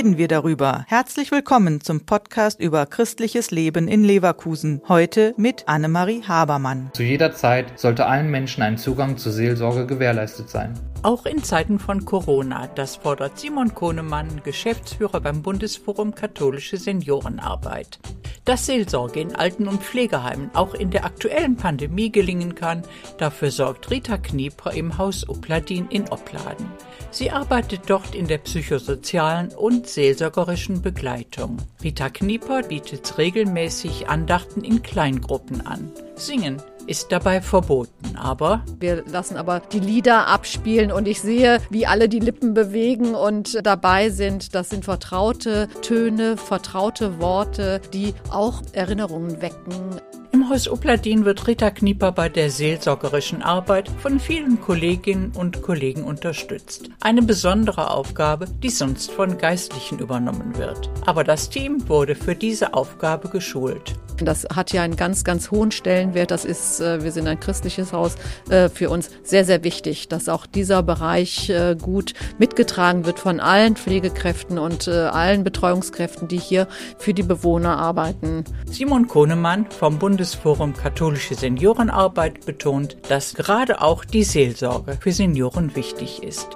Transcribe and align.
reden 0.00 0.16
wir 0.16 0.28
darüber. 0.28 0.86
Herzlich 0.88 1.30
willkommen 1.30 1.82
zum 1.82 2.06
Podcast 2.06 2.58
über 2.58 2.86
christliches 2.86 3.50
Leben 3.50 3.86
in 3.86 4.02
Leverkusen. 4.02 4.80
Heute 4.88 5.34
mit 5.36 5.68
Annemarie 5.68 6.22
Habermann. 6.26 6.90
Zu 6.94 7.02
jeder 7.02 7.32
Zeit 7.32 7.78
sollte 7.78 8.06
allen 8.06 8.30
Menschen 8.30 8.62
ein 8.62 8.78
Zugang 8.78 9.18
zur 9.18 9.32
Seelsorge 9.32 9.84
gewährleistet 9.86 10.48
sein. 10.48 10.72
Auch 11.02 11.26
in 11.26 11.44
Zeiten 11.44 11.78
von 11.78 12.06
Corona, 12.06 12.66
das 12.68 12.96
fordert 12.96 13.38
Simon 13.38 13.74
Kohnemann, 13.74 14.40
Geschäftsführer 14.42 15.20
beim 15.20 15.42
Bundesforum 15.42 16.14
Katholische 16.14 16.78
Seniorenarbeit. 16.78 17.98
Dass 18.44 18.66
Seelsorge 18.66 19.20
in 19.20 19.36
Alten- 19.36 19.68
und 19.68 19.82
Pflegeheimen 19.82 20.50
auch 20.54 20.74
in 20.74 20.90
der 20.90 21.04
aktuellen 21.04 21.56
Pandemie 21.56 22.10
gelingen 22.10 22.54
kann, 22.54 22.82
dafür 23.18 23.50
sorgt 23.50 23.90
Rita 23.90 24.16
Knieper 24.16 24.72
im 24.72 24.96
Haus 24.98 25.28
Upladin 25.28 25.86
in 25.90 26.08
Opladen. 26.10 26.66
Sie 27.10 27.30
arbeitet 27.30 27.82
dort 27.86 28.14
in 28.14 28.26
der 28.26 28.38
psychosozialen 28.38 29.50
und 29.50 29.86
seelsorgerischen 29.86 30.80
Begleitung. 30.80 31.58
Rita 31.82 32.08
Knieper 32.08 32.62
bietet 32.62 33.18
regelmäßig 33.18 34.08
Andachten 34.08 34.62
in 34.64 34.82
Kleingruppen 34.82 35.66
an. 35.66 35.92
Singen 36.14 36.62
ist 36.86 37.12
dabei 37.12 37.40
verboten, 37.40 38.16
aber 38.16 38.64
wir 38.78 39.04
lassen 39.06 39.36
aber 39.36 39.60
die 39.72 39.80
Lieder 39.80 40.26
abspielen 40.26 40.92
und 40.92 41.06
ich 41.06 41.20
sehe, 41.20 41.58
wie 41.70 41.86
alle 41.86 42.08
die 42.08 42.20
Lippen 42.20 42.54
bewegen 42.54 43.14
und 43.14 43.64
dabei 43.64 44.10
sind. 44.10 44.54
Das 44.54 44.70
sind 44.70 44.84
vertraute 44.84 45.68
Töne, 45.82 46.36
vertraute 46.36 47.20
Worte, 47.20 47.80
die 47.92 48.14
auch 48.30 48.62
Erinnerungen 48.72 49.40
wecken. 49.40 50.00
Im 50.32 50.48
Haus 50.48 50.68
Upladin 50.68 51.24
wird 51.24 51.46
Rita 51.48 51.70
Knieper 51.70 52.12
bei 52.12 52.28
der 52.28 52.50
seelsorgerischen 52.50 53.42
Arbeit 53.42 53.88
von 53.88 54.20
vielen 54.20 54.60
Kolleginnen 54.60 55.32
und 55.36 55.60
Kollegen 55.60 56.04
unterstützt. 56.04 56.88
Eine 57.00 57.22
besondere 57.22 57.90
Aufgabe, 57.90 58.46
die 58.62 58.70
sonst 58.70 59.10
von 59.10 59.38
Geistlichen 59.38 59.98
übernommen 59.98 60.56
wird. 60.56 60.88
Aber 61.04 61.24
das 61.24 61.50
Team 61.50 61.88
wurde 61.88 62.14
für 62.14 62.36
diese 62.36 62.74
Aufgabe 62.74 63.28
geschult. 63.28 63.96
Das 64.24 64.46
hat 64.54 64.72
ja 64.72 64.82
einen 64.82 64.96
ganz, 64.96 65.24
ganz 65.24 65.50
hohen 65.50 65.70
Stellenwert. 65.70 66.30
Das 66.30 66.44
ist, 66.44 66.80
äh, 66.80 67.02
wir 67.02 67.12
sind 67.12 67.26
ein 67.26 67.40
christliches 67.40 67.92
Haus, 67.92 68.16
äh, 68.48 68.68
für 68.68 68.90
uns 68.90 69.10
sehr, 69.22 69.44
sehr 69.44 69.64
wichtig, 69.64 70.08
dass 70.08 70.28
auch 70.28 70.46
dieser 70.46 70.82
Bereich 70.82 71.50
äh, 71.50 71.76
gut 71.80 72.14
mitgetragen 72.38 73.06
wird 73.06 73.18
von 73.18 73.40
allen 73.40 73.76
Pflegekräften 73.76 74.58
und 74.58 74.88
allen 74.88 75.44
Betreuungskräften, 75.44 76.28
die 76.28 76.38
hier 76.38 76.66
für 76.98 77.14
die 77.14 77.22
Bewohner 77.22 77.78
arbeiten. 77.78 78.44
Simon 78.70 79.08
Kohnemann 79.08 79.66
vom 79.70 79.98
Bundesforum 79.98 80.74
Katholische 80.74 81.34
Seniorenarbeit 81.34 82.46
betont, 82.46 82.96
dass 83.08 83.34
gerade 83.34 83.80
auch 83.80 84.04
die 84.04 84.24
Seelsorge 84.24 84.98
für 85.00 85.12
Senioren 85.12 85.74
wichtig 85.76 86.22
ist. 86.22 86.48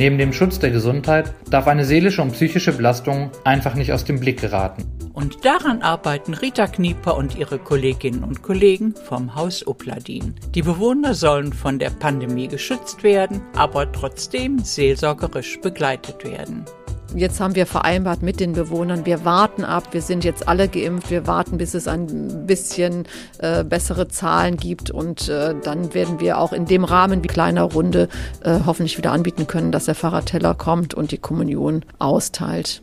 Neben 0.00 0.16
dem 0.16 0.32
Schutz 0.32 0.58
der 0.58 0.70
Gesundheit 0.70 1.34
darf 1.50 1.66
eine 1.66 1.84
seelische 1.84 2.22
und 2.22 2.32
psychische 2.32 2.72
Belastung 2.72 3.30
einfach 3.44 3.74
nicht 3.74 3.92
aus 3.92 4.06
dem 4.06 4.18
Blick 4.18 4.40
geraten. 4.40 4.99
Und 5.12 5.44
daran 5.44 5.82
arbeiten 5.82 6.34
Rita 6.34 6.66
Knieper 6.66 7.16
und 7.16 7.36
ihre 7.36 7.58
Kolleginnen 7.58 8.22
und 8.22 8.42
Kollegen 8.42 8.94
vom 8.94 9.34
Haus 9.34 9.66
Upladin. 9.66 10.34
Die 10.54 10.62
Bewohner 10.62 11.14
sollen 11.14 11.52
von 11.52 11.78
der 11.78 11.90
Pandemie 11.90 12.48
geschützt 12.48 13.02
werden, 13.02 13.42
aber 13.56 13.90
trotzdem 13.90 14.60
seelsorgerisch 14.60 15.60
begleitet 15.60 16.24
werden. 16.24 16.64
Jetzt 17.14 17.40
haben 17.40 17.56
wir 17.56 17.66
vereinbart 17.66 18.22
mit 18.22 18.38
den 18.38 18.52
Bewohnern, 18.52 19.04
wir 19.04 19.24
warten 19.24 19.64
ab, 19.64 19.88
wir 19.92 20.00
sind 20.00 20.22
jetzt 20.22 20.46
alle 20.46 20.68
geimpft, 20.68 21.10
wir 21.10 21.26
warten, 21.26 21.58
bis 21.58 21.74
es 21.74 21.88
ein 21.88 22.46
bisschen 22.46 23.04
äh, 23.38 23.64
bessere 23.64 24.06
Zahlen 24.06 24.56
gibt 24.56 24.92
und 24.92 25.28
äh, 25.28 25.56
dann 25.60 25.92
werden 25.92 26.20
wir 26.20 26.38
auch 26.38 26.52
in 26.52 26.66
dem 26.66 26.84
Rahmen 26.84 27.24
wie 27.24 27.28
kleiner 27.28 27.64
Runde 27.64 28.08
äh, 28.44 28.60
hoffentlich 28.64 28.96
wieder 28.96 29.10
anbieten 29.10 29.48
können, 29.48 29.72
dass 29.72 29.86
der 29.86 29.96
Pfarrer 29.96 30.24
Teller 30.24 30.54
kommt 30.54 30.94
und 30.94 31.10
die 31.10 31.18
Kommunion 31.18 31.84
austeilt. 31.98 32.82